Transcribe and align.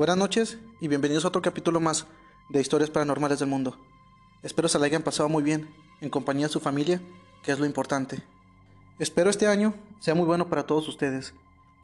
Buenas 0.00 0.16
noches 0.16 0.56
y 0.80 0.88
bienvenidos 0.88 1.26
a 1.26 1.28
otro 1.28 1.42
capítulo 1.42 1.78
más 1.78 2.06
de 2.48 2.58
Historias 2.58 2.88
Paranormales 2.88 3.38
del 3.38 3.50
Mundo. 3.50 3.76
Espero 4.42 4.66
se 4.66 4.78
la 4.78 4.86
hayan 4.86 5.02
pasado 5.02 5.28
muy 5.28 5.42
bien, 5.42 5.68
en 6.00 6.08
compañía 6.08 6.46
de 6.46 6.52
su 6.54 6.58
familia, 6.58 7.02
que 7.42 7.52
es 7.52 7.58
lo 7.58 7.66
importante. 7.66 8.22
Espero 8.98 9.28
este 9.28 9.46
año 9.46 9.74
sea 9.98 10.14
muy 10.14 10.24
bueno 10.24 10.48
para 10.48 10.64
todos 10.64 10.88
ustedes. 10.88 11.34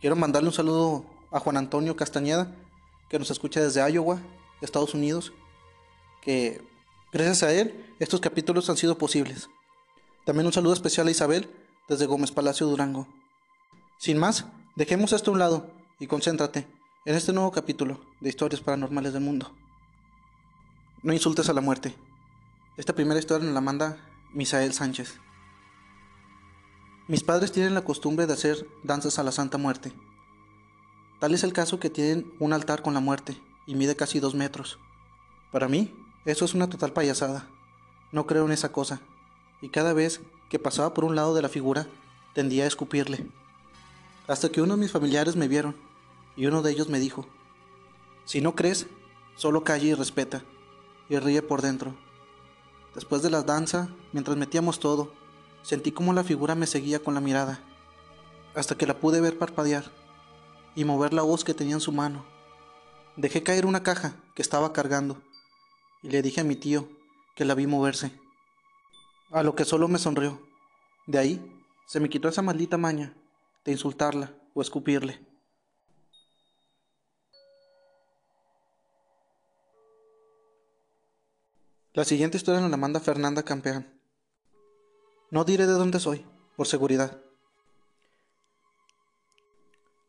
Quiero 0.00 0.16
mandarle 0.16 0.48
un 0.48 0.54
saludo 0.54 1.04
a 1.30 1.40
Juan 1.40 1.58
Antonio 1.58 1.94
Castañeda, 1.94 2.56
que 3.10 3.18
nos 3.18 3.30
escucha 3.30 3.60
desde 3.60 3.86
Iowa, 3.86 4.18
Estados 4.62 4.94
Unidos, 4.94 5.34
que 6.22 6.62
gracias 7.12 7.42
a 7.42 7.52
él 7.52 7.84
estos 7.98 8.22
capítulos 8.22 8.70
han 8.70 8.78
sido 8.78 8.96
posibles. 8.96 9.50
También 10.24 10.46
un 10.46 10.54
saludo 10.54 10.72
especial 10.72 11.06
a 11.06 11.10
Isabel 11.10 11.50
desde 11.86 12.06
Gómez 12.06 12.32
Palacio 12.32 12.66
Durango. 12.66 13.08
Sin 13.98 14.16
más, 14.16 14.46
dejemos 14.74 15.12
esto 15.12 15.32
a 15.32 15.34
un 15.34 15.38
lado 15.38 15.70
y 16.00 16.06
concéntrate 16.06 16.75
en 17.06 17.14
este 17.14 17.32
nuevo 17.32 17.52
capítulo 17.52 18.00
de 18.20 18.28
Historias 18.28 18.60
Paranormales 18.60 19.12
del 19.12 19.22
Mundo. 19.22 19.52
No 21.04 21.12
insultes 21.12 21.48
a 21.48 21.52
la 21.52 21.60
muerte. 21.60 21.94
Esta 22.76 22.96
primera 22.96 23.20
historia 23.20 23.46
nos 23.46 23.54
la 23.54 23.60
manda 23.60 23.96
Misael 24.34 24.72
Sánchez. 24.72 25.14
Mis 27.06 27.22
padres 27.22 27.52
tienen 27.52 27.74
la 27.74 27.84
costumbre 27.84 28.26
de 28.26 28.32
hacer 28.32 28.66
danzas 28.82 29.20
a 29.20 29.22
la 29.22 29.30
Santa 29.30 29.56
Muerte. 29.56 29.92
Tal 31.20 31.32
es 31.32 31.44
el 31.44 31.52
caso 31.52 31.78
que 31.78 31.90
tienen 31.90 32.34
un 32.40 32.52
altar 32.52 32.82
con 32.82 32.92
la 32.92 32.98
muerte 32.98 33.40
y 33.68 33.76
mide 33.76 33.94
casi 33.94 34.18
dos 34.18 34.34
metros. 34.34 34.80
Para 35.52 35.68
mí, 35.68 35.94
eso 36.24 36.44
es 36.44 36.54
una 36.54 36.68
total 36.68 36.92
payasada. 36.92 37.46
No 38.10 38.26
creo 38.26 38.46
en 38.46 38.52
esa 38.52 38.72
cosa. 38.72 39.00
Y 39.62 39.68
cada 39.68 39.92
vez 39.92 40.22
que 40.48 40.58
pasaba 40.58 40.92
por 40.92 41.04
un 41.04 41.14
lado 41.14 41.36
de 41.36 41.42
la 41.42 41.48
figura, 41.48 41.86
tendía 42.34 42.64
a 42.64 42.66
escupirle. 42.66 43.28
Hasta 44.26 44.48
que 44.48 44.60
uno 44.60 44.74
de 44.74 44.80
mis 44.80 44.90
familiares 44.90 45.36
me 45.36 45.46
vieron 45.46 45.85
y 46.36 46.46
uno 46.46 46.62
de 46.62 46.70
ellos 46.70 46.88
me 46.88 47.00
dijo, 47.00 47.26
si 48.24 48.40
no 48.40 48.54
crees, 48.54 48.86
solo 49.36 49.64
calla 49.64 49.84
y 49.84 49.94
respeta, 49.94 50.44
y 51.08 51.18
ríe 51.18 51.42
por 51.42 51.62
dentro. 51.62 51.94
Después 52.94 53.22
de 53.22 53.30
la 53.30 53.42
danza, 53.42 53.88
mientras 54.12 54.36
metíamos 54.36 54.80
todo, 54.80 55.12
sentí 55.62 55.92
como 55.92 56.12
la 56.12 56.24
figura 56.24 56.54
me 56.54 56.66
seguía 56.66 57.02
con 57.02 57.14
la 57.14 57.20
mirada, 57.20 57.60
hasta 58.54 58.76
que 58.76 58.86
la 58.86 58.98
pude 58.98 59.20
ver 59.20 59.38
parpadear 59.38 59.90
y 60.74 60.84
mover 60.84 61.12
la 61.12 61.22
voz 61.22 61.44
que 61.44 61.54
tenía 61.54 61.74
en 61.74 61.80
su 61.80 61.92
mano. 61.92 62.24
Dejé 63.16 63.42
caer 63.42 63.66
una 63.66 63.82
caja 63.82 64.16
que 64.34 64.42
estaba 64.42 64.72
cargando 64.72 65.22
y 66.02 66.10
le 66.10 66.22
dije 66.22 66.40
a 66.40 66.44
mi 66.44 66.56
tío 66.56 66.88
que 67.34 67.44
la 67.44 67.54
vi 67.54 67.66
moverse, 67.66 68.12
a 69.30 69.42
lo 69.42 69.54
que 69.54 69.64
solo 69.64 69.88
me 69.88 69.98
sonrió. 69.98 70.40
De 71.06 71.18
ahí 71.18 71.62
se 71.86 72.00
me 72.00 72.08
quitó 72.08 72.28
esa 72.28 72.42
maldita 72.42 72.76
maña 72.78 73.14
de 73.64 73.72
insultarla 73.72 74.34
o 74.54 74.62
escupirle. 74.62 75.20
La 81.96 82.04
siguiente 82.04 82.36
historia 82.36 82.60
nos 82.60 82.70
la 82.70 82.76
manda 82.76 83.00
Fernanda 83.00 83.42
Campeán. 83.42 83.98
No 85.30 85.46
diré 85.46 85.66
de 85.66 85.72
dónde 85.72 85.98
soy, 85.98 86.26
por 86.54 86.66
seguridad. 86.66 87.22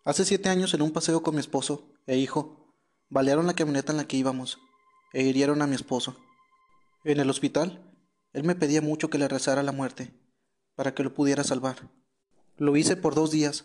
Hace 0.04 0.26
siete 0.26 0.50
años 0.50 0.74
en 0.74 0.82
un 0.82 0.92
paseo 0.92 1.24
con 1.24 1.36
mi 1.36 1.40
esposo 1.40 1.94
e 2.06 2.18
hijo, 2.18 2.76
balearon 3.08 3.48
la 3.48 3.54
camioneta 3.54 3.94
en 3.94 4.00
la 4.00 4.06
que 4.06 4.18
íbamos 4.18 4.60
e 5.14 5.24
hirieron 5.24 5.62
a 5.62 5.68
mi 5.68 5.76
esposo. 5.76 6.18
En 7.06 7.22
el 7.22 7.30
hospital, 7.30 7.90
él 8.34 8.44
me 8.44 8.56
pedía 8.56 8.82
mucho 8.82 9.10
que 9.10 9.18
le 9.18 9.30
rezara 9.30 9.64
la 9.64 9.72
muerte, 9.72 10.14
para 10.76 10.94
que 10.94 11.04
lo 11.04 11.14
pudiera 11.14 11.46
salvar. 11.46 11.90
Lo 12.58 12.76
hice 12.76 12.98
por 12.98 13.16
dos 13.16 13.32
días, 13.32 13.64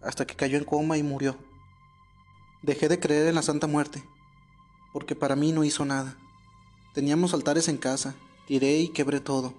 hasta 0.00 0.26
que 0.26 0.34
cayó 0.34 0.58
en 0.58 0.64
coma 0.64 0.98
y 0.98 1.04
murió. 1.04 1.38
Dejé 2.64 2.88
de 2.88 2.98
creer 2.98 3.28
en 3.28 3.36
la 3.36 3.42
Santa 3.42 3.68
Muerte, 3.68 4.02
porque 4.92 5.14
para 5.14 5.36
mí 5.36 5.52
no 5.52 5.62
hizo 5.62 5.84
nada. 5.84 6.18
Teníamos 6.92 7.32
altares 7.32 7.68
en 7.68 7.78
casa, 7.78 8.14
tiré 8.46 8.76
y 8.76 8.88
quebré 8.88 9.20
todo. 9.20 9.54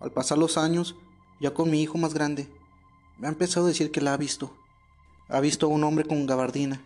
Al 0.00 0.10
pasar 0.10 0.38
los 0.38 0.58
años, 0.58 0.96
ya 1.40 1.54
con 1.54 1.70
mi 1.70 1.80
hijo 1.80 1.96
más 1.96 2.12
grande, 2.12 2.48
me 3.18 3.28
ha 3.28 3.30
empezado 3.30 3.66
a 3.66 3.68
decir 3.68 3.92
que 3.92 4.00
la 4.00 4.12
ha 4.12 4.16
visto. 4.16 4.52
Ha 5.28 5.40
visto 5.40 5.66
a 5.66 5.68
un 5.68 5.84
hombre 5.84 6.04
con 6.04 6.26
gabardina 6.26 6.82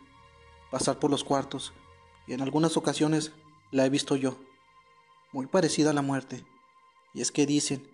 pasar 0.70 0.98
por 0.98 1.10
los 1.10 1.24
cuartos 1.24 1.72
y 2.26 2.34
en 2.34 2.42
algunas 2.42 2.76
ocasiones 2.76 3.32
la 3.70 3.86
he 3.86 3.90
visto 3.90 4.16
yo, 4.16 4.36
muy 5.32 5.46
parecida 5.46 5.90
a 5.90 5.94
la 5.94 6.02
muerte. 6.02 6.44
Y 7.14 7.22
es 7.22 7.32
que 7.32 7.46
dicen 7.46 7.90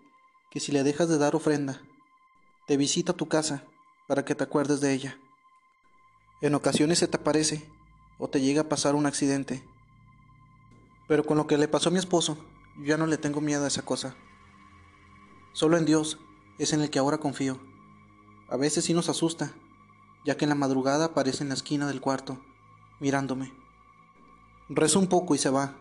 que 0.51 0.61
si 0.61 0.73
le 0.73 0.83
dejas 0.83 1.09
de 1.09 1.19
dar 1.19 1.37
ofrenda, 1.37 1.81
te 2.67 2.77
visita 2.77 3.13
tu 3.13 3.29
casa 3.29 3.65
para 4.09 4.25
que 4.25 4.35
te 4.35 4.45
acuerdes 4.45 4.81
de 4.81 4.93
ella. 4.93 5.19
En 6.41 6.55
ocasiones 6.55 6.99
se 6.99 7.09
te 7.09 7.17
aparece 7.17 7.71
o 8.19 8.29
te 8.29 8.41
llega 8.41 8.63
a 8.63 8.69
pasar 8.69 8.95
un 8.95 9.07
accidente 9.07 9.63
pero 11.07 11.25
con 11.25 11.37
lo 11.37 11.47
que 11.47 11.59
le 11.59 11.69
pasó 11.69 11.89
a 11.89 11.93
mi 11.93 11.99
esposo, 11.99 12.37
yo 12.79 12.85
ya 12.85 12.97
no 12.97 13.07
le 13.07 13.19
tengo 13.19 13.41
miedo 13.41 13.65
a 13.65 13.69
esa 13.69 13.83
cosa. 13.83 14.15
Solo 15.53 15.77
en 15.77 15.87
Dios 15.87 16.19
es 16.59 16.73
en 16.73 16.81
el 16.81 16.91
que 16.91 16.99
ahora 16.99 17.19
confío. 17.19 17.59
A 18.49 18.57
veces 18.57 18.85
sí 18.85 18.95
nos 18.95 19.09
asusta, 19.09 19.53
ya 20.25 20.37
que 20.37 20.45
en 20.45 20.51
la 20.51 20.55
madrugada 20.55 21.07
aparece 21.07 21.43
en 21.43 21.49
la 21.49 21.55
esquina 21.55 21.87
del 21.87 22.01
cuarto, 22.01 22.39
mirándome. 23.01 23.53
Rezo 24.69 24.99
un 24.99 25.07
poco 25.07 25.35
y 25.35 25.39
se 25.39 25.51
va. 25.51 25.75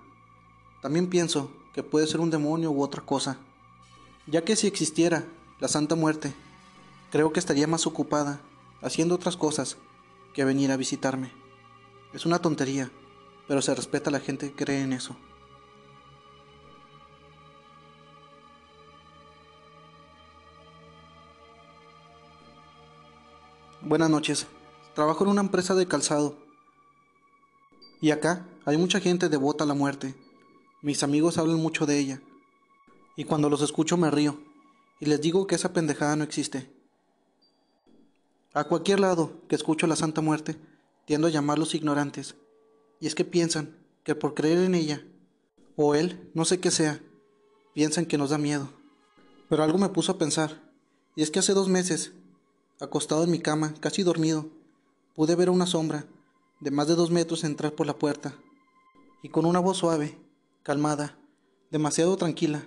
También 0.81 1.07
pienso 1.07 1.49
que 1.73 1.83
puede 1.83 2.07
ser 2.07 2.19
un 2.19 2.29
demonio 2.29 2.71
u 2.71 2.81
otra 2.81 3.01
cosa, 3.01 3.37
ya 4.27 4.43
que 4.43 4.55
si 4.55 4.67
existiera 4.67 5.25
la 5.59 5.67
Santa 5.67 5.95
Muerte, 5.95 6.33
creo 7.11 7.33
que 7.33 7.39
estaría 7.39 7.67
más 7.67 7.87
ocupada 7.87 8.39
haciendo 8.81 9.15
otras 9.15 9.37
cosas 9.37 9.77
que 10.33 10.45
venir 10.45 10.71
a 10.71 10.77
visitarme. 10.77 11.31
Es 12.13 12.25
una 12.25 12.39
tontería 12.39 12.91
pero 13.47 13.61
se 13.61 13.75
respeta 13.75 14.09
a 14.09 14.13
la 14.13 14.19
gente 14.19 14.49
que 14.49 14.65
cree 14.65 14.81
en 14.81 14.93
eso. 14.93 15.15
Buenas 23.81 24.09
noches. 24.09 24.47
Trabajo 24.95 25.23
en 25.23 25.29
una 25.29 25.41
empresa 25.41 25.75
de 25.75 25.87
calzado. 25.87 26.37
Y 28.01 28.11
acá 28.11 28.47
hay 28.65 28.77
mucha 28.77 28.99
gente 28.99 29.29
devota 29.29 29.63
a 29.63 29.67
la 29.67 29.75
muerte. 29.75 30.15
Mis 30.81 31.03
amigos 31.03 31.37
hablan 31.37 31.57
mucho 31.57 31.85
de 31.85 31.99
ella. 31.99 32.21
Y 33.15 33.25
cuando 33.25 33.49
los 33.49 33.61
escucho 33.61 33.95
me 33.95 34.09
río. 34.09 34.39
Y 34.99 35.05
les 35.05 35.21
digo 35.21 35.45
que 35.45 35.55
esa 35.55 35.73
pendejada 35.73 36.15
no 36.15 36.23
existe. 36.23 36.71
A 38.53 38.63
cualquier 38.63 39.01
lado 39.01 39.41
que 39.47 39.55
escucho 39.55 39.85
la 39.85 39.95
Santa 39.95 40.21
Muerte, 40.21 40.57
tiendo 41.05 41.27
a 41.27 41.29
llamarlos 41.31 41.75
ignorantes 41.75 42.35
y 42.99 43.07
es 43.07 43.15
que 43.15 43.25
piensan 43.25 43.75
que 44.03 44.15
por 44.15 44.33
creer 44.33 44.59
en 44.59 44.75
ella, 44.75 45.05
o 45.75 45.95
él, 45.95 46.29
no 46.33 46.45
sé 46.45 46.59
qué 46.59 46.71
sea, 46.71 47.01
piensan 47.73 48.05
que 48.05 48.17
nos 48.17 48.29
da 48.29 48.37
miedo. 48.37 48.69
Pero 49.49 49.63
algo 49.63 49.77
me 49.77 49.89
puso 49.89 50.11
a 50.11 50.17
pensar, 50.17 50.71
y 51.15 51.23
es 51.23 51.31
que 51.31 51.39
hace 51.39 51.53
dos 51.53 51.67
meses, 51.67 52.13
acostado 52.79 53.23
en 53.23 53.31
mi 53.31 53.39
cama, 53.39 53.73
casi 53.79 54.03
dormido, 54.03 54.49
pude 55.15 55.35
ver 55.35 55.49
una 55.49 55.65
sombra 55.65 56.05
de 56.59 56.71
más 56.71 56.87
de 56.87 56.95
dos 56.95 57.11
metros 57.11 57.43
entrar 57.43 57.73
por 57.73 57.87
la 57.87 57.97
puerta, 57.97 58.35
y 59.21 59.29
con 59.29 59.45
una 59.45 59.59
voz 59.59 59.77
suave, 59.77 60.17
calmada, 60.63 61.17
demasiado 61.71 62.15
tranquila. 62.15 62.63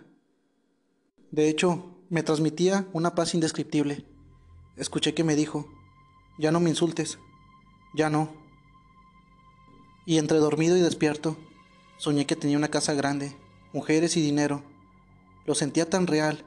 De 1.30 1.48
hecho, 1.48 1.94
me 2.10 2.22
transmitía 2.22 2.88
una 2.92 3.14
paz 3.14 3.34
indescriptible. 3.34 4.06
Escuché 4.76 5.14
que 5.14 5.24
me 5.24 5.36
dijo, 5.36 5.68
ya 6.38 6.52
no 6.52 6.60
me 6.60 6.70
insultes, 6.70 7.18
ya 7.94 8.10
no 8.10 8.47
y 10.08 10.16
entre 10.16 10.38
dormido 10.38 10.74
y 10.74 10.80
despierto, 10.80 11.36
soñé 11.98 12.24
que 12.24 12.34
tenía 12.34 12.56
una 12.56 12.70
casa 12.70 12.94
grande, 12.94 13.36
mujeres 13.74 14.16
y 14.16 14.22
dinero. 14.22 14.62
Lo 15.44 15.54
sentía 15.54 15.90
tan 15.90 16.06
real 16.06 16.46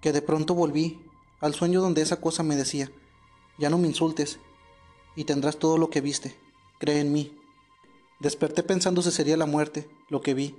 que 0.00 0.10
de 0.10 0.22
pronto 0.22 0.54
volví 0.54 1.04
al 1.40 1.52
sueño 1.52 1.82
donde 1.82 2.00
esa 2.00 2.22
cosa 2.22 2.42
me 2.42 2.56
decía, 2.56 2.90
ya 3.58 3.68
no 3.68 3.76
me 3.76 3.88
insultes 3.88 4.38
y 5.14 5.24
tendrás 5.24 5.58
todo 5.58 5.76
lo 5.76 5.90
que 5.90 6.00
viste, 6.00 6.34
cree 6.78 7.00
en 7.00 7.12
mí. 7.12 7.38
Desperté 8.20 8.62
pensando 8.62 9.02
si 9.02 9.10
sería 9.10 9.36
la 9.36 9.44
muerte 9.44 9.86
lo 10.08 10.22
que 10.22 10.32
vi. 10.32 10.56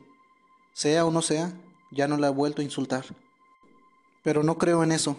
Sea 0.72 1.04
o 1.04 1.10
no 1.10 1.24
sea, 1.24 1.60
ya 1.90 2.08
no 2.08 2.18
la 2.18 2.28
he 2.28 2.32
vuelto 2.32 2.62
a 2.62 2.66
insultar. 2.66 3.06
Pero 4.22 4.44
no 4.44 4.60
creo 4.60 4.84
en 4.84 4.92
eso. 4.92 5.18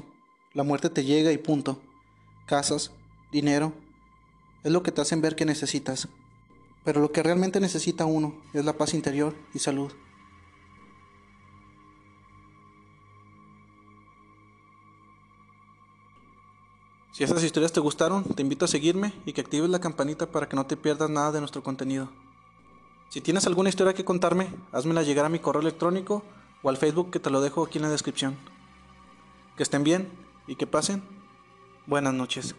La 0.55 0.63
muerte 0.63 0.91
te 0.91 1.05
llega 1.05 1.33
y 1.33 1.39
punto. 1.39 1.83
Casas, 2.47 2.93
dinero, 3.33 3.73
es 4.63 4.71
lo 4.71 4.85
que 4.85 4.93
te 4.93 5.01
hacen 5.01 5.21
ver 5.21 5.35
que 5.35 5.45
necesitas. 5.45 6.09
Pero 6.87 7.01
lo 7.01 7.11
que 7.11 7.21
realmente 7.21 7.59
necesita 7.59 8.07
uno 8.07 8.33
es 8.53 8.65
la 8.65 8.75
paz 8.75 8.95
interior 8.95 9.35
y 9.53 9.59
salud. 9.59 9.91
Si 17.11 17.25
estas 17.25 17.43
historias 17.43 17.73
te 17.73 17.81
gustaron, 17.81 18.23
te 18.23 18.43
invito 18.43 18.67
a 18.67 18.69
seguirme 18.69 19.13
y 19.25 19.33
que 19.33 19.41
actives 19.41 19.69
la 19.69 19.81
campanita 19.81 20.31
para 20.31 20.49
que 20.49 20.55
no 20.55 20.65
te 20.67 20.77
pierdas 20.77 21.11
nada 21.11 21.33
de 21.33 21.41
nuestro 21.41 21.61
contenido. 21.65 22.09
Si 23.09 23.21
tienes 23.21 23.49
alguna 23.49 23.69
historia 23.69 23.93
que 23.93 24.05
contarme, 24.05 24.55
házmela 24.71 25.03
llegar 25.03 25.25
a 25.25 25.29
mi 25.29 25.41
correo 25.41 25.63
electrónico 25.63 26.23
o 26.63 26.69
al 26.69 26.77
Facebook 26.77 27.11
que 27.11 27.19
te 27.19 27.31
lo 27.31 27.41
dejo 27.41 27.65
aquí 27.65 27.79
en 27.79 27.83
la 27.83 27.91
descripción. 27.91 28.37
Que 29.57 29.65
estén 29.65 29.83
bien 29.83 30.09
y 30.47 30.55
que 30.55 30.69
pasen 30.69 31.03
buenas 31.87 32.15
noches. 32.15 32.55